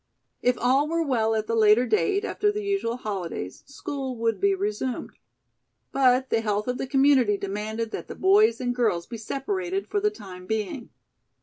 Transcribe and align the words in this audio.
If 0.41 0.57
all 0.57 0.87
were 0.87 1.05
well 1.05 1.35
at 1.35 1.45
the 1.45 1.53
later 1.53 1.85
date, 1.85 2.25
after 2.25 2.51
the 2.51 2.63
usual 2.63 2.97
holidays, 2.97 3.61
school 3.67 4.17
would 4.17 4.41
be 4.41 4.55
resumed. 4.55 5.11
But 5.91 6.31
the 6.31 6.41
health 6.41 6.67
of 6.67 6.79
the 6.79 6.87
community 6.87 7.37
demanded 7.37 7.91
that 7.91 8.07
the 8.07 8.15
boys 8.15 8.59
and 8.59 8.73
girls 8.73 9.05
be 9.05 9.17
separated 9.19 9.85
for 9.85 9.99
the 9.99 10.09
time 10.09 10.47
being. 10.47 10.89